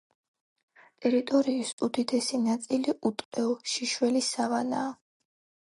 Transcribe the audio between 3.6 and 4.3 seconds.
შიშველი